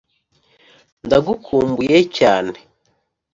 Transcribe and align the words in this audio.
ndagukumbuye 1.05 1.97
cyane. 2.17 2.55